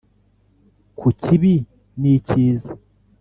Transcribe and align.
kukibi 0.99 1.53
nicyiza” 1.99 2.71